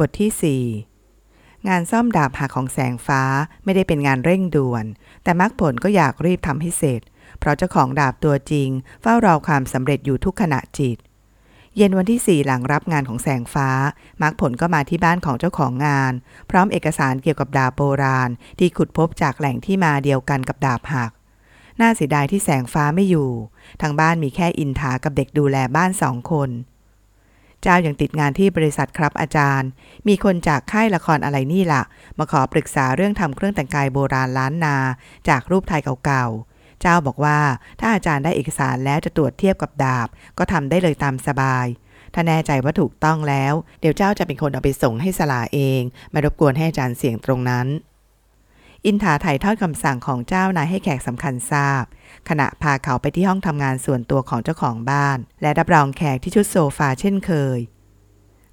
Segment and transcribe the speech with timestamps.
[0.00, 0.64] บทที่
[1.12, 3.22] 4 งานซ่อมดาบหักของแสงฟ้า
[3.64, 4.84] ไม่ได้เป็นงานเร่งด่วน
[5.22, 7.00] แต่มักผลก็อยากรีบทำให้เสร็จ
[7.38, 8.68] เพราะเจ้าของดาบตัวจริง
[9.02, 10.96] เฝ้ารอความสำเร็จอยู่ทุกขณะจิต
[11.76, 13.68] เย็นวันที่ 4 หลังรับงานของแสงฟ้า
[14.22, 16.12] มักผลก็มาที่บ้านของเจ้าของงาน
[16.50, 21.10] พร้อมเอกสารเกี่ยวกับดาบโบราณ ที่ขุดพบจากแหล่งที่มาเดียวกันกับดาบหัก
[21.80, 23.30] น่าเสียดายที่แสงฟ้าไม่อยู่
[23.80, 26.50] ทางบ้านมีแค่อินทากับเด็กดูแลบ้านสองคน
[27.62, 29.68] เจ้ายังติดงานที่บริษัทครับอาจารย์
[30.08, 31.82] มีคนจากค่ายละครอะไรนี่ล่ะ
[32.18, 34.76] มาขอปรึกษาเรื่องทำเครื่องแต่งกายโบราณล้านนา
[35.28, 37.38] จากรูปไทยเก่าๆ เจ้าบอกว่า
[37.80, 41.66] ถ้าอาจารย์ได้เอกสารแล้วจะตรวจเทียบกับดาบ ก็ทำได้เลยตามสบาย
[42.14, 45.80] ถ้าแน่ใจว่าถูกต้องแล้ว เดี๋ยวเจ้าจะเป็นคนเอาไปส่งให้สลาเอง
[46.14, 47.66] มารบกวนให้อาจารย์เสียงตรงนั้น
[48.84, 51.84] อินทาถ่ายทอดคำสั่งของเจ้านายให้แขกสำคัญทราบ
[52.28, 57.58] ขณะพาเขาไปที่ห้องทำงานส่วนตัวของเจ้าของบ้าน และรับรองแขกที่ชุดโซฟาเช่นเคย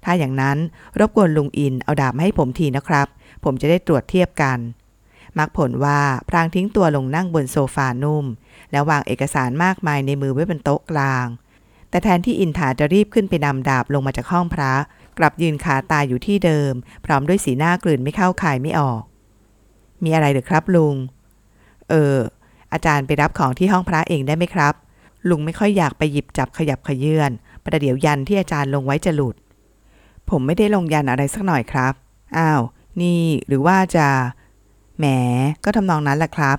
[0.04, 0.58] ถ้าอย่างนั้น
[0.98, 3.06] รบกวนลุงอินเอาดาบมาให้ผมทีนะครับ
[3.44, 4.58] ผมจะได้ตรวจเทียบกัน
[5.38, 8.26] มักผลว่าพรางทิ้งตัวลงนั่งบนโซฟานุ่ม
[8.70, 11.26] แล้ววางเอกสารมากมายในมือไว้บนโต๊ะกลาง
[11.90, 14.72] แต่แทนที่อินทาจะรีบขึ้นไปนำดาบลงมาจากห้องพระ
[15.18, 16.72] กลับยืนขาตายอยู่ที่เดิม
[17.04, 19.02] พร้อมด้วยสีหน้ากลืนไม่เข้าคายไม่ออก
[20.04, 20.96] มีอะไรหรือครับลุง
[21.90, 22.16] เออ
[22.72, 24.74] อาจารย์ไปรับของที่ห้องพระเองได้ไหมครับ
[25.28, 27.30] ลุงไม่ค่อยอยากไปหยิบจับขยับขยื่น
[27.64, 29.36] ประเดี๋ยวยันที่อาจารย์ลงไว้จะหลุด
[30.30, 31.92] ผมไม่ได้ลงยันอะไรสักหน่อยครับ
[32.38, 32.60] อ้าว
[33.00, 34.06] นี่หรือว่าจะ
[34.98, 35.06] แหม
[35.64, 36.58] ก็ทำนองนั้นแหละครับ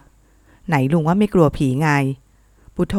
[0.67, 1.89] ไหนลุงว่าไม่กลัวผีไง
[2.75, 2.95] ปุโท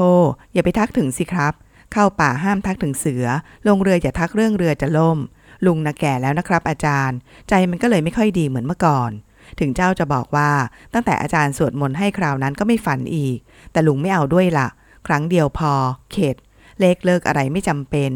[0.52, 1.52] อย่าไปทักถึงสิครับ
[1.92, 3.26] เข้าป่าห้ามทักถึงเสือ
[3.66, 5.18] ลงเรืออย่าทักเรื่องเรือจะล่ม
[5.66, 9.10] ลุงนะแก่แล้วนะครับอาจารย์ ใจมันก็เลยไม่ค่อยดีเหมือนเมื่อก่อน
[9.58, 10.50] ถึงเจ้าจะบอกว่า
[10.92, 13.38] ตั้งแต่อาจารย์สวดมนต์ให้คราวนั้นก็ไม่ฝันอีก
[13.72, 14.68] แต่ลุงไม่เอาด้วยละ
[15.06, 15.72] ครั้งเดียวพอ
[16.12, 16.36] เข็ด
[16.80, 18.10] เลขเลิกอะไรไม่จำเป็น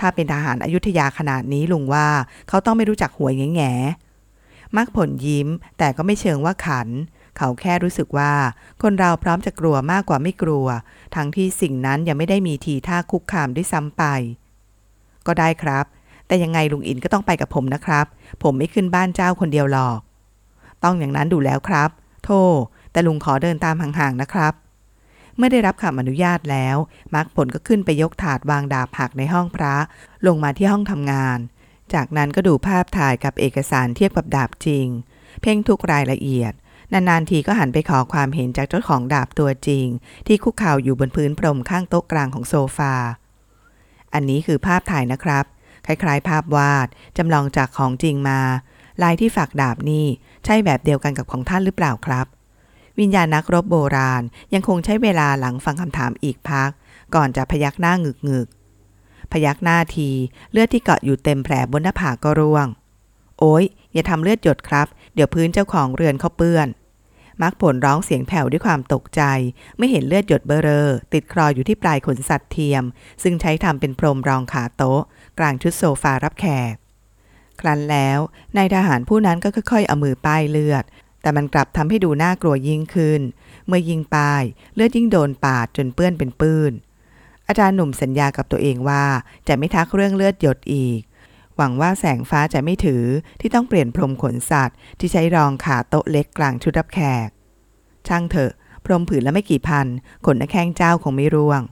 [0.00, 2.08] ถ้าเป็นทหารอายุทยาขนาดนี้ลุงว่า
[2.48, 3.72] เขาต้องไม่รู้จักหวยแง่แง่
[4.76, 6.88] มักผลยิ้ม แต่ก็ไม่เชิงว่าขัน
[7.36, 8.32] เขาแค่รู้สึกว่า
[8.82, 10.66] คนเราพร้อมจะกลัวมากกว่าไม่กลัว
[11.14, 14.04] ทั้งที่สิ่งนั้นยังไม่ได้มีทีท่าคุกคามด้วยซ้ำไป
[15.26, 15.86] ก็ได้ครับ
[16.26, 18.06] แต่ยังไงลุงอินก็ต้องไปกับผมนะครับ
[18.42, 20.00] ผมไม่ขึ้นบ้านเจ้าคนเดียวหรอก
[20.84, 21.90] ต้องอย่างนั้นดูแล้วครับ
[22.24, 22.56] โทษ
[22.92, 24.54] แต่ลุงขอเดินตามห่างๆนะครับ
[25.36, 26.76] เมื่อได้รับคำอนุญาตแล้ว
[27.14, 29.74] มักผลก็ขึ้นไปยกถาดวางดาบหักในห้องพระ
[30.26, 31.38] ลงมาที่ห้องทำงาน
[31.94, 34.86] จากนั้นก็ดูภาพถ่ายกับเอกสารเทียบกับดาบจริง
[35.42, 36.52] เพ่งทุกรายละเอียด
[36.92, 39.86] นานๆทีก็หันไปขอความเห็นจากเจ้าของดาบตัวจริง
[40.26, 42.94] ที่คุกเข่าอยู่บนพื้นพรมข้างโต๊ะกลางของโซฟา
[44.14, 45.44] อันนี้คือภาพถ่ายนะครับ
[45.86, 48.40] คล้ายๆ ภาพวาดจำลองจากของจริงมา
[49.02, 50.06] ลายที่ฝักดาบนี่
[50.50, 52.26] ใช่แบบเดียวกันกับของท่านหรือเปล่าครับ
[52.98, 54.22] วิญญาณนักรบโบราณ
[54.54, 56.70] ยังคงใช้เวลาหลังฟังคำถามอีกพัก
[57.14, 58.48] ก่อนจะพยักหน้างึกงึก
[59.32, 60.10] พยักหน้าที
[60.52, 62.66] เลือดที่เกาะอยู่เต็มแผลบนหน้าผากก็ร่วง
[63.38, 66.68] โอ้ยอย่าทำเลือดหยดครับ เดี๋ยวพื้นเจ้าของเรือนเขาเปื้อน
[67.42, 69.22] มักผลร้องเสียงแผ่วด้วยความตกใจ
[69.78, 72.84] ไม่เห็นเลือดหยดเบอเรอ ติดคลออยู่ที่ปลายขนสัตว์เทียม
[73.22, 75.02] ซึ่งใช้ทำเป็นพรมรองขาโต๊ะ
[75.38, 76.74] กลางชุดโซฟารับแขก
[77.60, 78.18] ครั้นแล้ว
[78.56, 80.84] นายทหารผู้นั้นก็ค่อยๆเอามือป้ายเลือด
[81.22, 83.20] แต่มันกลับทำให้ดูน่ากลัวยิ่งขึ้น
[83.66, 84.42] เมื่อยิงป้าย
[84.74, 86.72] เลือดยิ่งโดนปาดจนเปื้อนเป็นปื้น
[87.48, 89.04] อาจารย์หนุ่มสัญญากับตัวเองว่า
[89.48, 91.00] จะไม่ทักเรื่องเลือดหยดอีก
[91.56, 93.04] หวังว่าแสงฟ้าจะไม่ถือ
[93.40, 97.28] ที่ต้องเปลี่ยนพรมขนสัตว์ ที่ใช้รองขาโต๊ะเล็กกลางชุดรับแขก
[98.08, 98.52] ช่างเถอะ
[98.84, 99.86] พรมผืนละไม่กี่พัน
[100.26, 101.62] ขนน้าแข้งเจ้าคงไม่ร่วง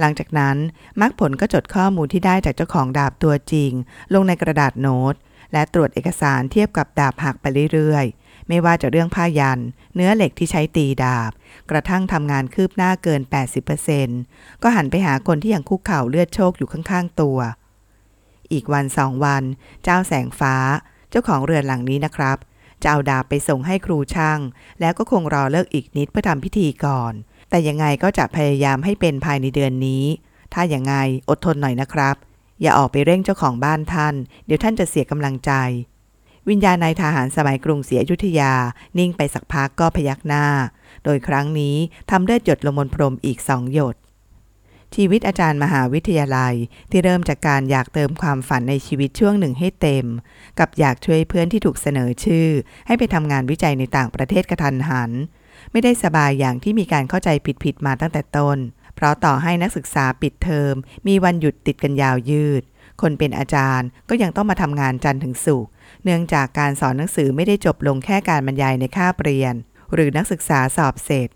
[0.00, 0.56] หลังจากนั้น
[1.00, 3.72] มักผลก็จดข้อมูลที่ได้จากเจ้าของดาบตัวจริง
[4.14, 5.14] ลงในกระดาษโน้ต
[5.52, 9.60] และตรวจเอกสารเทียบกับดาบหักไปเรื่อยๆ ไม่ว่าจะเรื่องผ้ายัน
[9.94, 11.32] เนื้อเหล็กที่ใช้ตีดาบ
[11.70, 13.20] กระทั่งทำงานคืบหน้าเกิน
[13.92, 17.38] 80%ก็หันไปหาคนที่ยังคุกเข่าเลือดโชกอยู่ข้างๆตัว
[18.52, 19.42] อีกวันสองวัน
[19.84, 20.54] เจ้าแสงฟ้า
[21.10, 22.36] เจ้าของเรือนหลังนี้นะครับ
[22.82, 24.40] จะเอาดาบไปส่งให้ครูช่าง
[24.80, 27.12] แล้วก็คงรอเลิกอีกนิดเพื่อทำพิธีก่อน
[27.50, 30.04] แต่ยังไงก็จะพยายามให้เป็นภายในเดือนนี้
[30.54, 30.94] ถ้าอย่างไง
[31.28, 32.16] อดทนหน่อยนะครับ
[32.62, 34.14] อย่าออกไปเร่งเจ้าของบ้านท่าน
[34.46, 35.52] เดี๋ยวท่านจะเสียกำลังใจ
[36.48, 38.52] วิญญาณนายทหารสมัยกรุงศรีอยุธยา
[38.98, 40.46] นิ่งไปสักพักก็พยักหน้า
[41.04, 41.76] โดยครั้งนี้
[42.10, 43.96] ทำเลือดหยดลงบนพรมอีกสองหยด
[44.94, 46.54] ชีวิตอาจารย์มหาวิทยาลัย
[46.90, 50.06] ที่เริ่มจากการอยากเติมความฝันในชีวิตช่วงหนึ่งให้เต็ม
[50.58, 52.48] กับอยากช่วยเพื่อนที่ถูกเสนอชื่อ
[52.86, 55.10] ให้ไปทำงานวิจัยในต่างประเทศกระทันหัน
[55.72, 57.28] ไม่ได้สบายอย่างที่มีการเข้าใจ
[57.64, 58.58] ผิดๆมาตั้งแต่ต้น
[58.94, 60.74] เพราะต่อให้นักศึกษาปิดเทอม
[61.06, 62.62] มีวันหยุดติดกันยาวยืด
[63.02, 65.70] คนเป็นอาจารย์ก็ยังต้องมาทำงานจันทร์ถึงศุกร์
[66.04, 69.54] เนื่องจากการสอนหนังสือไม่ได้จบลงแค่การบรรยายในคาบเรียน
[69.94, 71.28] หรือนักศึกษาสอบเสร็จ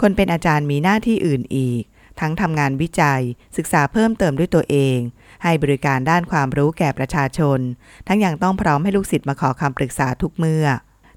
[0.00, 1.82] คนเป็นอาจารย์มีหน้าที่อื่นอีก
[2.20, 3.22] ทั้งทำงานวิจัย
[3.56, 4.98] ศึกษาเพิ่มเติมด้วยตัวเอง
[5.42, 7.58] ให้บริการด้านความรู้แก่ประชาชน
[8.06, 10.66] ทั้งยังต้องพร้อมให้ลูกศิษย์มาขอคำปรึกษาทุกเมื่อ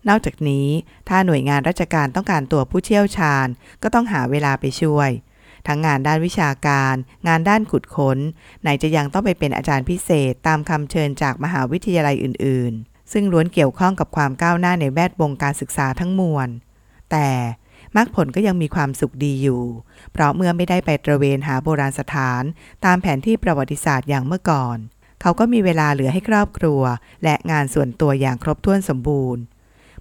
[0.10, 0.68] นอกจากนี้
[1.10, 3.48] ถ้าหน่วยงานราชการต้องการตัวผู้เชี่ยวชาญ
[3.84, 5.10] ก็ต้องหาเวลาไปช่วย
[5.68, 6.96] ทั้งงานด้านวิชาการ
[7.28, 8.18] งานด้านขุดค้น
[8.62, 16.48] ไหนจะยังต้องไปเป็นอาจารย์พิเศษตามคำเชิญจากมหาวิทยาลัยอื่น ๆ ซึ่งล้วนเกี่ยวข้องกับความก้าวหน้าในแวดวงการศึกษาทั้งมวล
[17.12, 17.30] แต่
[17.96, 19.64] มรรคผลก็ยังมีความสุขดีอยู่
[20.12, 22.44] เพราะเมื่อไม่ได้ไปตระเวนหาโบราณสถาน
[22.86, 24.78] ตามแผนที่ประวัติศาสตร์อย่างเมื่อก่อน
[25.22, 26.82] เขาก็มีเวลาเหลือให้ครอบครัว
[27.24, 29.42] และงานส่วนตัวอย่างครบถ้วนสมบูรณ์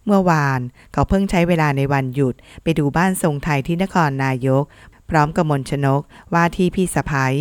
[0.07, 0.61] เมื่อวาน
[0.93, 4.65] เขาเพิ่งใช้เวลาในวันหยุด ไปดูบ้านทรงไทยที่นครนายก
[5.11, 6.03] พร้อมกับมนชนก
[6.35, 7.35] ว่าที่พี่สะพ้ย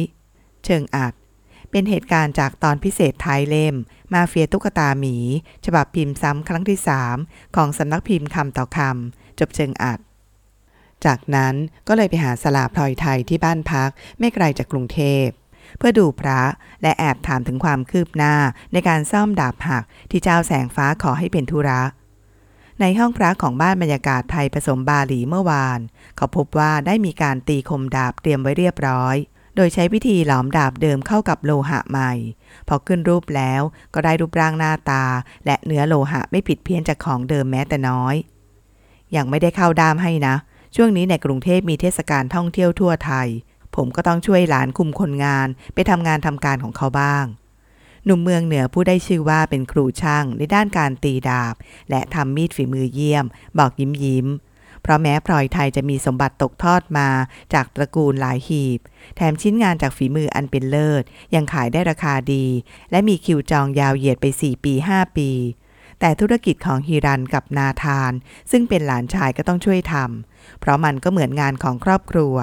[0.66, 1.14] เชิงอัด
[1.72, 3.76] เป็นเหตุการณ์จากตอนพิเศษท้ายเล่ม
[4.14, 5.16] มาเฟียตุ๊กตาหมี
[5.66, 7.18] ฉบับพิมพ์ซ้ำครั้งที่สาม
[7.56, 10.00] ของสำนักพิมพ์คำต่อคำจบเชิงอัด
[11.06, 11.56] จากนั้น
[11.88, 13.90] ก็เลยไปหาสลาพลอยไทยที่บ้านพัก
[14.20, 15.28] ไม่ไกลจากกรุงเทพ
[15.78, 16.42] เพื่อดูพระ
[16.82, 18.36] และแอบถามถึงความคืบหน้า
[18.74, 21.82] ในการซ่อมดาบหักที่เจ้าแสงฟ้าขอให้เป็นธุระ
[22.82, 25.80] ในห้องพระของบ้านบรรยากาศไทยผสมบาหลีเมื่อวาน
[26.18, 29.16] เขาพบว่าได้มีการตีคมดาบเตรียมไว้เรียบร้อย
[29.56, 32.12] โดยใช้วิธีหลอมดาบเดิมเข้ากับโลหะใหม่
[32.68, 33.62] พอขึ้นรูปแล้ว
[33.94, 35.04] ก็ได้รูปร่างหน้าตา
[35.46, 38.16] และเนื้อโลหะไม่ผิดเพี้ยนจากของเดิมแม้แต่น้อย
[39.16, 40.36] ยังไม่ได้เข้าด้ามให้นะ
[40.76, 43.28] ช่วงนี้ในกรุงเทพมีเทศกาลท่องเที่ยวทั่วไทย
[43.76, 47.26] ผมก็ต้องช่วยหลานคุมคนงานไปทำงานทำการของเขาบ้าง
[48.06, 51.56] หนุ่มเมืองเหนือผู้ได้ชื่อว่าเป็นครูช่างในด้านการตีดาบ
[51.90, 53.26] และทำมีดฝีมือเยี่ยม
[53.58, 54.28] บอกยิ้มยิ้ม
[54.82, 57.10] เพราะแม้พลอยไทยจะมีสมบัติตกทอดมา
[57.54, 58.80] จากตระกูลหลายหีบ
[59.16, 61.04] แถมชิ้นงานจากฝีมืออันเป็นเลิศ
[61.36, 62.46] ยังขายได้ราคาดี
[62.92, 65.30] และมีคิวจองยาวเหยียดไป 4 ปี 5 ปี
[66.00, 68.12] แต่ธุรกิจของฮีรันกับนาธาน
[68.52, 72.36] ซึ่งเป็นหลานชายก็ต้องช่วยทำเพราะมันก็เหมือนงานของครอบครัว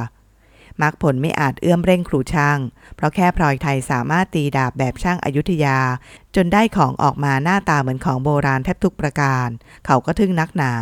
[0.82, 2.58] มักผลไม่อาจเอื้อมเร่งครูช่าง
[2.96, 5.78] เพราะแค่พลอยไทยสามารถตีดาบแบบช่างอายุทยา
[6.34, 9.48] จนได้ของออกมาหน้าตาเหมือนของโบราณแทบทุกประการ
[9.86, 10.74] เขาก็ทึ่งนักหนา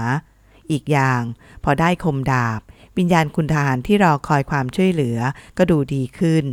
[0.71, 1.23] อีกอย่าง
[1.65, 2.61] พอได้คมดาบ
[2.99, 5.19] วิญญาณคุณทหารที่รอคอยความช่วยเหลือ
[5.59, 6.45] ก็ดูดีขึ้น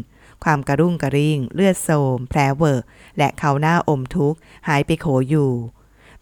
[0.43, 2.81] ความกระรุ่งกระริ่ง เลือดโสมแผลเวอะ
[3.17, 5.51] และเขาหน้าอมทุกข์หายไปโขอยู่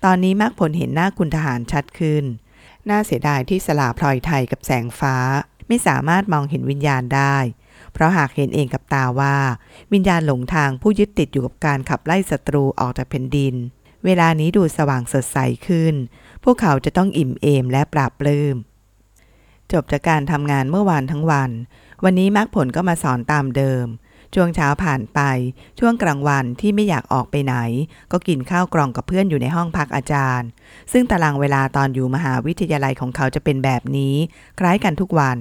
[0.03, 2.23] ตอนนี้มักผลเห็นหน้าคุณทหารชัดขึ้น
[2.89, 5.15] น่าเสียดายที่สลาพลอยไทยกับแสงฟ้า
[5.67, 7.37] ไม่สามารถมองเห็นวิญญาณได้
[7.93, 9.37] เพราะหากเห็นเองกับตาว่า
[9.93, 13.55] วิญญาณหลงทางผู้ยึดติดอยู่กับการขับไล่ศัตรูออกจากแผ่นดิน
[14.05, 15.93] เวลานี้ดูสว่างสดใสขึ้น
[16.43, 18.55] พวกเขาจะต้องอิ่มเอมและปราบปลื้ม
[19.71, 21.51] จบจากการทำงานเมื่อวานทั้งวัน
[22.03, 23.85] วันนี้มรรคผลก็มาสอนตามเดิม
[24.33, 25.19] ช่วงเช้าผ่านไป
[25.79, 27.55] ช่วงกลางวันที่ไม่อยากออกไปไหน
[28.11, 30.47] ก็กินข้าวกล่องกับเพื่อนอยู่ในห้องพักอาจารย์
[30.91, 34.15] ซึ่งตารางเวลาตอนอยู่มหาวิทยาลัยของเขาจะเป็นแบบนี้
[34.59, 35.37] คล้ายกันทุกวัน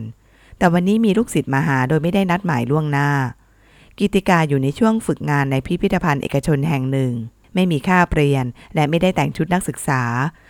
[0.58, 3.10] แต่วันนี้มีลูกศิษย์มาหาโดยไม่ได้นัดหมายล่วงหน้า
[3.98, 7.12] กิติกาอยู่ในช่วงฝึกงานในพิพิธภัณฑ์เอกชนแห่งหนึ่ง
[7.54, 8.44] ไม่มีค่าเปลี่ยน
[8.74, 10.02] และไม่ได้แต่งชุดนักศึกษา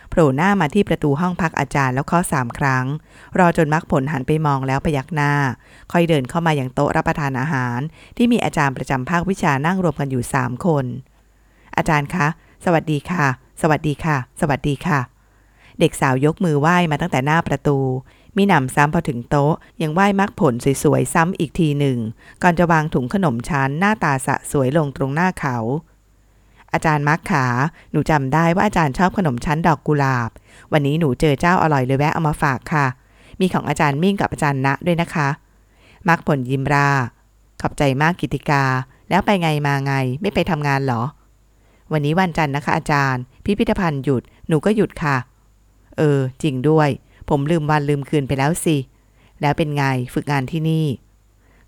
[0.09, 2.85] โผล่หน้ามาที่ประตูห้องพักอาจารย์แล้วเคาะสามครั้ง
[3.39, 5.33] รอจนมักผลหันไปมองแล้วพยักหน้า
[5.91, 7.79] ค่อยเดินเข้ามาอย่างโต๊ะรับประทานอาหาร
[8.17, 10.85] ที่มีอาจารย์ประจำภาควิชานั่งรวมกันอยู่สามคน
[11.77, 12.27] อาจารย์คะ
[12.65, 13.25] สวัสดีค่ะ
[13.61, 14.99] สวัสดีค่ะ สวัสดีค่ะ
[15.79, 17.77] เด็กสาวยกมือไหว้มาตั้งแต่หน้าประตู
[18.37, 20.53] มีหนำซ้ำพอถึงโต๊ะ ยังไหว้มักผล
[20.83, 21.97] สวยๆซ้ำอีกทีหนึ่ง
[22.43, 25.57] ก่อนจะวางถุงขนมชั้นหน้าตาสะสวยลงตรงหน้าเขา
[26.75, 27.45] อาจารย์มักขา
[27.91, 30.29] หนูจำได้ว่าอาจารย์ชอบขนมชั้นดอกกุหลาบ
[30.71, 32.85] วันนี้หนูเจอเจ้าอร่อยเลยแวะเอามาฝากค่ะ
[33.39, 35.29] มีของอาจารย์มิ่งกับอาจารย์ณด้วยนะคะ
[36.09, 36.89] มักผลยิมรา
[37.61, 38.63] ขอบใจมากกิติกา
[39.09, 41.01] แล้วไปไงมาไง ไม่ไปทำงานเหรอ
[41.91, 45.17] วันนี้วันจันทร์นะคะ อาจารย์ พิพิธภัณฑ์หยุด หนูก็หยุดค่ะ
[45.97, 46.89] เออ จริงด้วย
[47.29, 48.77] ผมลืมวันลืมคืนไปแล้วสิ
[49.41, 49.83] แล้วเป็นไง
[50.13, 50.85] ฝึกงานที่นี่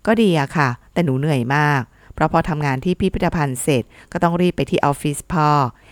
[0.06, 1.82] ก็ดีอะค่ะ แต่หนูเหนื่อยมาก
[2.18, 3.82] เพราะพอทำงานที่พิพิธภัณฑ์เสร็จ
[4.12, 5.50] ก็ต้องรีบไปที่ออฟฟิศพ่อ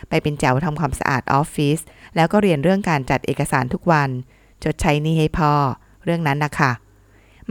[0.09, 1.79] ไปเป็นแจวทำความสะอาดออฟฟิศ
[2.17, 4.09] แล้วก็เรียนเรื่องการจัดเอกสารทุกวัน
[4.65, 5.53] จดใช้นี่ให้พ่อ
[6.05, 6.73] เรื่องนั้นนะคะ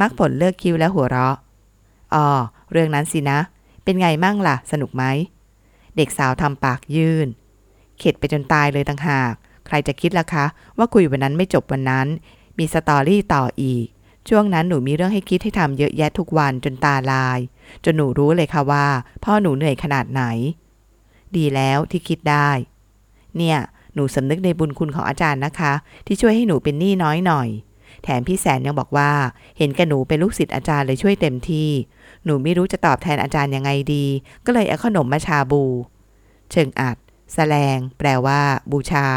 [0.02, 1.36] มักผลเลิกคิวแล้วหัวเราะ
[2.14, 2.28] อ๋อ
[2.72, 3.40] เรื่องนั้นสินะ
[3.84, 5.04] เป็นไงมั่งล่ะ สนุกไหม
[5.96, 7.28] เด็กสาวทำปากยื่น
[8.00, 9.34] เข็ดไปจนตายเลยต่างหาก
[9.68, 10.46] ใครจะคิดล่ะคะ
[10.78, 12.08] ว่าคุยวันนั้นไม่จบวันนั้น
[12.58, 13.86] มีสตอรี่ต่ออีก
[14.30, 17.40] ช่วงนั้นหนูมีเรื่องให้คิดให้ทำเยอะแยะทุกวันจนตาลาย
[17.86, 18.86] จนหนูรู้เลยค่ะว่า
[19.24, 20.24] พ่อหนูเหนื่อยขนาดไหน
[21.38, 22.50] ดีแล้วที่คิดได้
[23.38, 23.58] เนี่ย
[23.94, 25.74] หนูสำนึกในบุญคุณของอาจารย์นะคะ
[26.06, 27.50] ที่ช่วยให้หนูเป็นหนี้น้อยหน่อย
[28.04, 29.12] แถมพี่แสนยังบอกว่า
[29.58, 31.70] เห็นแกหนูเป็นลูกศิษย์อาจารย์เลยช่วยเต็มที่
[32.26, 34.06] หนูไม่รู้จะตอบแทนอาจารย์ยังไงดี
[34.46, 35.64] ก็เลยเอาขนมมาชาบู
[36.52, 36.98] เชิงอัด
[37.34, 38.40] แสลง แปลว่า
[38.72, 39.08] บูชา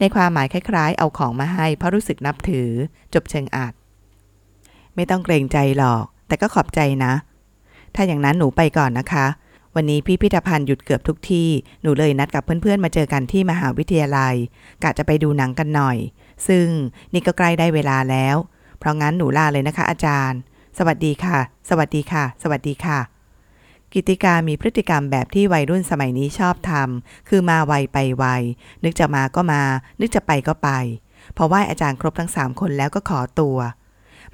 [0.00, 2.70] ในความหมายคล้าย ๆ เอาของมาให้เพราะรู้สึกนับถือ
[3.14, 3.72] จบเชิงอัด
[4.96, 7.12] ไม่ต้องเกรงใจหรอก แต่ก็ขอบใจนะ
[7.94, 9.26] ถ้าอย่างนั้นหนูไปก่อนนะคะ
[9.74, 11.48] วันนี้พิพิธภัณฑ์หยุดเกือบทุกที่
[11.82, 14.34] หนูเลยนัดกับเพื่อนๆ มาเจอกันที่มหาวิทยาลัย
[14.82, 15.96] กะจะไปดูหนังกันหน่อย
[16.48, 16.66] ซึ่ง
[17.12, 18.36] นี่ก็ใกล้ได้เวลาแล้ว
[18.78, 20.38] เพราะงั้นหนูลาเลยนะคะ อาจารย์
[20.78, 22.98] สวัสดีค่ะ สวัสดีค่ะ สวัสดีค่ะ
[23.92, 28.24] กิติกามีพฤติกรรมแบบที่วัยรุ่นสมัยนี้ชอบทำ คือมาไวไปไว
[28.84, 29.62] นึกจะมาก็มา
[30.00, 30.70] นึกจะไปก็ไป
[31.36, 33.58] พอไหว้อาจารย์ครบทั้งสามคนแล้วก็ขอตัว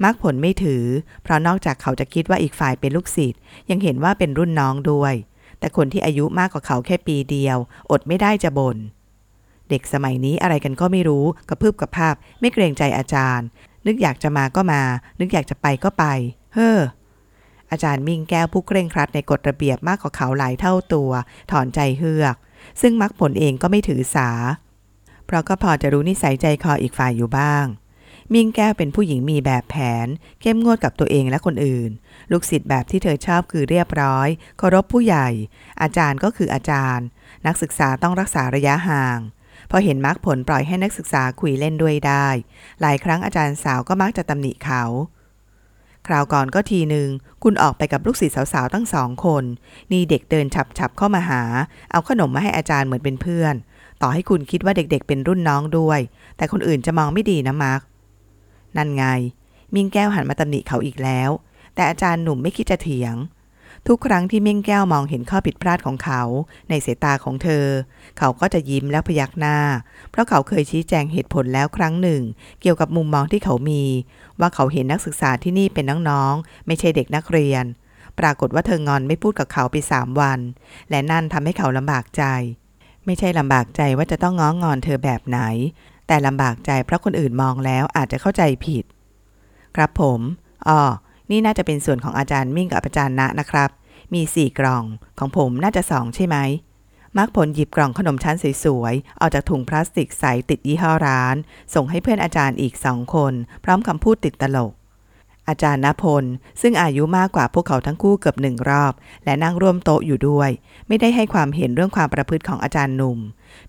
[0.05, 0.85] มักผลไม่ถือ
[1.23, 5.15] เพราะนอกจากเขาจะคิดว่าอีกฝ่ายเป็นลูกศิษย์ยังเห็นว่าเป็นรุ่นน้องด้วย
[5.59, 7.59] แต่คนที่อายุมากกว่าเขาแค่ปีเดียว
[7.91, 8.77] อดไม่ได้จะบน่น
[9.71, 13.47] เด็กสมัยนี้อะไรกันก็ไม่รู้กระพืบกระภาพ ไม่เกรงใจอาจารย์
[13.87, 14.83] นึกอยากจะมาก็มา
[15.21, 16.05] นึกอยากจะไปก็ไป
[16.55, 16.79] เฮ้อ
[17.71, 21.11] อาจารย์มิ่งแก้วผู้เคร่งครัดในกฎระเบียบมากกว่าเขาหลายเท่าตัว
[21.51, 22.37] ถอนใจเฮือก
[22.81, 24.31] ซึ่งมักผลเองก็ไม่ถือสา
[25.27, 27.65] เพราะก็พอจะรู้นิสัยใจคออีกฝ่ายอยู่บ้าง
[28.35, 30.07] มิ่งแก้วเป็นผู้หญิงมีแบบแผน
[30.41, 31.91] เข้มงวดกับตัวเองและคนอื่น
[32.31, 35.29] ลูกศิษย์แบบที่เธอชอบคือเรียบร้อย เคารพผู้ใหญ่
[35.83, 37.07] อาจารย์ก็คืออาจารย์
[37.47, 39.19] นักศึกษาต้องรักษาระยะห่าง
[39.71, 42.27] พอเห็นมักผลปล่อยให้นักศึกษาคุยเล่นด้วยได้
[42.81, 44.85] หลายครั้งอาจารย์สาวก็มักจะตำหนิเขา
[46.07, 47.09] คราวก่อนก็ทีหนึ่ง
[47.43, 49.45] คุณออกไปกับลูกศิษย์สาวๆตั้งสองคน
[49.93, 50.47] นี่เด็กเดิน
[50.79, 51.43] ฉับๆเข้ามาหา
[51.91, 53.55] เอาขนมมาให้อาจารย์เหมือนเป็นเพื่อน
[54.03, 56.01] ต่อให้คุณคิดว่าเด็กๆเป็นรุ่นน้องด้วย
[56.37, 57.81] แต่คนอื่นจะมองไม่ดีนะมาร์ก
[58.77, 59.05] นั่นไง
[59.75, 61.31] มิ่งแก้วหันมาตำหนิเขาอีกแล้ว
[61.75, 63.17] แต่อาจารย์หนุ่มไม่คิดจะเถียง
[63.89, 66.23] ทุกครั้งที่มิ่งแก้วมองเห็นข้อผิดพลาดของเขา
[66.69, 67.67] ในสายตาของเธอ
[68.19, 69.59] เขาก็จะยิ้มแล้วพยักหน้า
[70.11, 72.23] เพราะเขาเคยชี้แจงเหตุผลแล้วครั้งหนึ่ง
[72.61, 73.83] เกี่ยวกับมุมมองที่เขามี
[74.41, 77.65] ว่าเขาเห็นนักศึกษาที่นี่เป็นน้องๆ ไม่ใช่เด็กนักเรียน
[78.19, 80.41] ปรากฏว่าเธองอนไม่พูดกับเขาไปสามวัน
[80.91, 82.25] และนั่นทำให้เขาลำบากใจ
[83.07, 85.41] ไม่ใช่ลำบากใจว่าจะต้องง้องงอนเธอแบบไหน
[86.13, 88.85] แต่ลำบากใจเพราะคนอื่นมองแล้วอาจจะเข้าใจผิด
[89.77, 90.21] ครับผม
[90.69, 90.81] อ๋อ
[91.31, 93.71] นี่น่าจะเป็นส่วนของอาจารย์มิ่งกับอาจารย์ณนะครับ
[94.15, 94.85] มีสี่กล่อง
[95.19, 96.37] ของผมน่าจะสองใช่ไหม
[97.17, 101.37] มาร์กผลหยิบกล่องขนมชั้นสวยๆออกจากถุงพลาสติกใสติดยี่ห้อร้าน
[101.75, 103.33] ส่งให้เพื่อนอาจารย์อีกสองคน
[103.65, 104.73] พร้อมคำพูดติดตลก
[105.51, 106.25] อาจารย์ณพล
[106.61, 108.93] ซึ่งอายุมากกว่าพวกเขาทั้งคู่เกือบหนึ่งรอบ
[109.25, 110.51] และนั่งร่วมโต๊ะอยู่ด้วย
[110.89, 113.19] ไม่ได้ให้ความเห็นเรื่องความประพฤติของอาจารย์หนุ่ม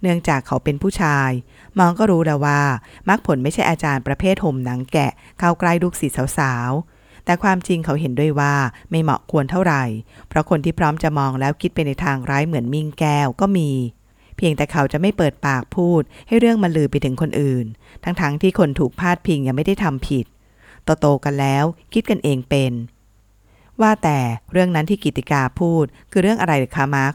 [0.02, 1.32] เนื่องจากเขาเป็นผู้ชาย
[1.80, 2.62] มองก็รู้แล้วว่า
[3.10, 8.54] มักผลไม่ใช่อาจารย์ประเภทห่มหนังแกะ เข้าใกล้ลูกศิษย์สาวๆ แต่ความจริงเขาเห็นด้วยว่า
[8.92, 9.84] ไม่เหมาะควรเท่าไหร่
[10.30, 13.70] เพราะคนที่พร้อมจะมองแล้วคิดไปในทางร้ายเหมือนมิ่งแก้วก็มี
[14.38, 17.66] เพียงแต่เขาจะไม่เปิดปากพูดให้เรื่องมันลือไปถึงคนอื่น
[18.04, 20.26] ทั้งๆทที่คนถูกพาดพิงยังไม่ได้ทำผิด
[21.00, 22.74] โตๆกันแล้วคิดกันเองเป็น
[23.82, 24.20] ว่าแต่
[24.52, 27.14] เรื่องนั้นที่กิติกาพูดคือเรื่องอะไรหรือคะมาร์ก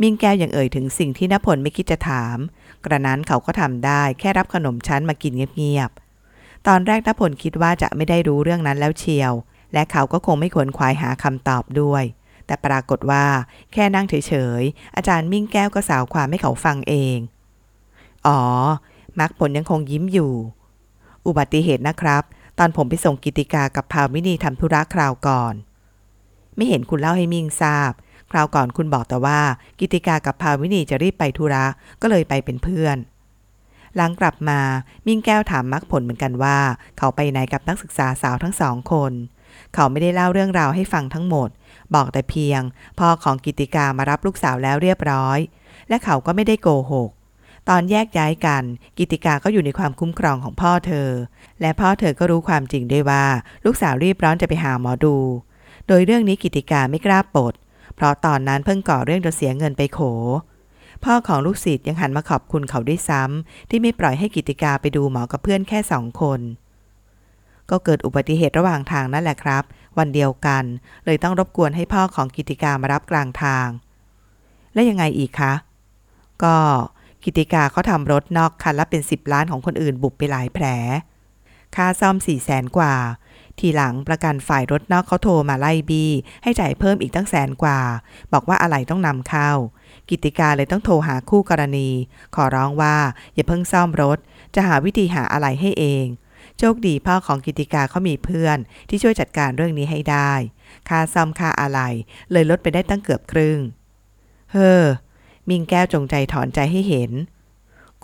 [0.00, 2.36] มิงแก้วยังเอ่ยถึงสิ่งที่นพลไม่คิดจะถาม
[2.84, 9.32] กระนั้นเขาก็ทำได้แค่รับขนมชั้นมากินเงียบๆ ตอนแรกนพลคิดว่าจะไม่ได้รู้เรื่องนั้นแล้วเชียว
[9.72, 12.04] และเขาก็คงไม่ขวนขวายหาคำตอบด้วย
[12.46, 13.24] แต่ปรากฏว่า
[13.72, 14.14] แค่นั่งเฉ
[14.60, 17.18] ยๆ อาจารย์มิ่งแก้วก็สาวความให้เขาฟังเอง
[18.26, 18.40] อ๋อ
[19.20, 20.32] มักผลยังคงยิ้มอยู่
[21.26, 22.22] อุบัติเหตุนะครับ
[22.58, 25.54] ตอนผมไปส่งกิติกากับพาวินีทำธุระคราวก่อน
[26.56, 27.92] ไม่เห็นคุณเล่าให้มิ่งทราบ
[28.30, 29.40] คราวก่อนคุณบอกแต่ว่า
[29.78, 31.64] กิติกากับพาวินีจะรีบไปธุระ
[32.00, 32.96] ก็เลยไปเป็นเพื่อน
[33.96, 34.60] หลังกลับมา
[35.06, 36.58] มิ่งแก้วถามมักผลเหมือนกันว่า
[36.98, 39.12] เขาไปไหนกับนักศึกษาสาวทั้งสองคน
[39.74, 41.48] เขาไม่ได้เล่าเรื่องราวให้ฟังทั้งหมด
[41.94, 42.60] บอกแต่เพียง
[42.98, 45.38] พ่อของกิติกามารับลูกสาวแล้วเรียบร้อย
[45.88, 47.10] และเขาก็ไม่ได้โกหก
[47.68, 48.62] ตอนแยกย้ายกัน
[48.98, 51.08] กิติกาก็อยู่ในความคุ้มครองของพ่อเธอ
[51.60, 53.24] และพ่อเธอก็รู้ความจริงได้ว่า
[53.64, 55.16] ลูกสาวรีบร้อนจะไปหาหมอดู
[55.86, 57.54] โดยเรื่องนี้กิติกาไม่กล้าปด
[57.94, 60.00] เพราะตอนนั้นเพิ่งก่อเรื่องจนเสียเงินไปโข
[61.04, 66.40] พ่อของลูกศิษย์ยังหันมาขอบคุณเขาด้วยซ้ำที่ไม่ปล่อยให้กิติกาไปดูหมอกับเพื่อนแค่สองคน
[67.70, 69.64] ก็เกิดอุบัติเหตุระหว่างทางนั่นแหละครับ
[69.98, 70.64] วันเดียวกัน
[71.04, 73.68] เลยต้องรบกวนให้พ่อของกิติกามารับกลางทาง
[74.74, 75.52] และยังไงอีกคะ
[76.44, 76.56] ก็
[77.24, 80.66] กิติกาเขาทำรถนอกคันละเป็นสิบล้านของคนอื่นบุบไปหลายแผล
[81.76, 82.94] ค่าซ่อมสี่แสนกว่า
[83.58, 86.04] ทีหลังประกันฝ่ายรถนอกเขาโทรมาไล่บี
[86.42, 87.80] ให้จ่ายเพิ่มอีกตั้งแสนกว่า
[88.32, 89.50] บอกว่าอะไรต้องนำเข้า
[90.08, 91.88] กิติกาเลยต้องโทรหาคู่กรณี
[92.34, 92.96] ขอร้องว่า
[93.34, 94.18] อย่าเพิ่งซ่อมรถ
[94.54, 96.06] จะหาวิธีหาอะไรให้เอง
[96.58, 98.58] โชคดีพ่อของกิติกาเขามีเพื่อน
[98.88, 100.32] ที่ช่วยจัดการเรื่องนี้ให้ได้
[100.88, 101.80] ค่าซ่อมค่าอะไร
[102.32, 103.58] เลยลดไปได้ตั้งเกือบครึ่ง
[104.52, 104.82] เฮ้อ
[105.50, 107.10] มิงแก้วจงใจถอนใจให้เห็น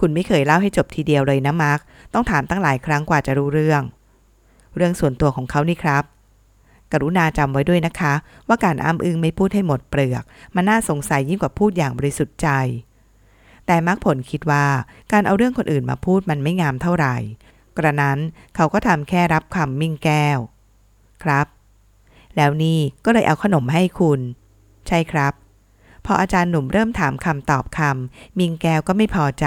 [0.01, 1.81] คุณไม่เคยเล่าให้จบทีเดียวเลยนะมาร์ก
[2.15, 3.83] ต้องถามตั้งหลายครั้งกว่าจะรู้เรื่อง
[4.77, 6.05] เรื่องส่วนตัวของเขานี่ครับ
[6.93, 8.15] กรุณาจำไว้ด้วยนะคะ
[8.49, 10.25] ว่าการอ้ำอึงไม่พูดให้หมดเปลือก
[10.55, 12.49] มันน่าสงสัยยิ่งกว่าพูดอย่างบริสุทธิ์ใจ
[13.67, 14.67] แต่มักผลคิดว่า
[15.13, 17.17] การเอาเรื่องคนอื่นมาพูดมันไม่งามเท่าไหร่
[17.77, 18.19] กระนั้น
[18.55, 20.39] เขาก็ทำแค่รับคำมิ่งแก้ว
[21.25, 21.47] ครับ
[22.37, 24.21] แล้วนี่ก็เลยเอาขนมให้คุณ
[24.89, 25.33] ใช่ครับ
[26.07, 29.47] พออาจารย์หนุ่มเริ่มถามคำตอบคำมิงแก้วก็ไม่พอใจ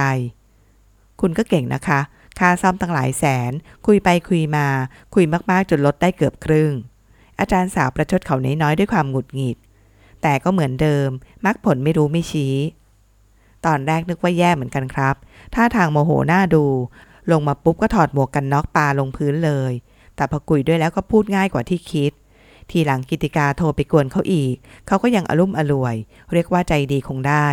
[1.21, 1.99] คุณก็เก่งนะคะ
[2.39, 3.51] ค่าซ่อมตั้งหลายแสน
[3.85, 4.67] คุยไปคุยมา
[5.15, 6.71] คุยมากๆจนลดได้เกือบครึ่ง
[7.39, 9.57] อาจารย์สาวประชดเขาน้อยๆด้วยความหงุดหงิด
[10.21, 11.09] แต่ก็เหมือนเดิม
[11.45, 12.55] มักผลไม่รู้ไม่ชี้
[13.65, 15.15] ตอนแรกนึกว่าแย่เหมือนกันครับ
[15.55, 16.65] ท่าทางโมโหหน้าดู
[17.31, 19.71] ลงมาปุ๊บก็ถอดหมวกกันน็อกปาลงพื้นเลย
[20.15, 22.11] แต่พอคุยด้วยแล้วก็พูดง่ายกว่าที่คิด
[22.71, 24.55] ทีหลังกิติกาโทรไปกวนเขาอีก
[24.87, 25.95] เขาก็ยังอารมณ์อรวย
[26.33, 27.47] เรียกว่าใจดีคงได้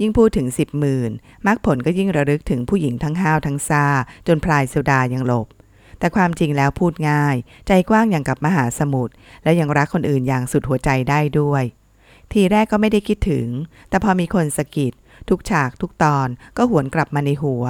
[0.00, 1.10] ยิ่งพูดถึงสิบหมื่น
[1.46, 3.84] มักผลก็ยิ่งระลึกถึงผู้หญิงทั้งห้าวทั้งซา
[4.26, 5.46] จนพลายโซดายังหลบ
[5.98, 7.36] แต่ความจริงแล้วพูดง่าย
[7.66, 11.62] ใจกว้างอย่างกับมหาสมุทรและยังรักคนอื่นอย่างสุดหัวใจได้ด้วย
[12.32, 13.48] ทีแรกก็ไม่ได้คิดถึง
[13.88, 14.92] แต่พอมีคนสะกิด
[15.28, 17.64] ทุกฉากทุกตอนก็หวนกลับมาในหัว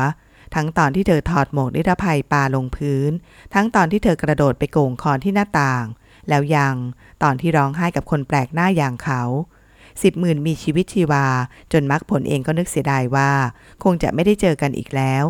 [0.54, 3.10] ทั้งตอนที่เธอถอดหมวกนิรภัยปาลงพื้น
[3.54, 5.84] ทั้งตอนที่เธอกระโดดไปโกงคอนที่หน้าต่าง
[6.28, 6.76] แล้วยัง
[7.22, 9.22] ตอนที่ร้องไห้กับคนแปลกหน้าอย่างเขา
[10.02, 11.26] สิบหมื่นมีชีวิตชีวา
[11.72, 13.30] จนมักผลเองก็นึกเสียดายว่า
[13.84, 15.24] คงจะไม่ได้เจอกันอีกแล้ว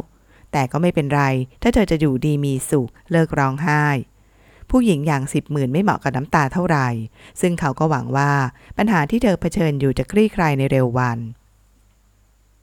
[0.53, 1.23] แต่ก็ไม่เป็นไร
[1.63, 3.85] ถ้าเธอจะอยู่ดีมีสุข เลิกร้องไห้
[4.71, 6.89] ผู้หญิงอย่างสิบหมื่นไม่เหมาะกับน้ำตาเท่าไหร่
[7.41, 8.33] ซึ่งเขาก็หวังว่า
[8.79, 11.19] ปัญหาที่เธอเผชิญอยู่จะคลี่คลายในเร็ววัน